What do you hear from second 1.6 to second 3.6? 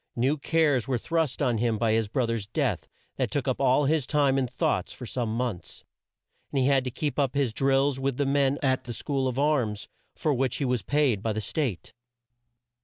by his bro ther's death, that took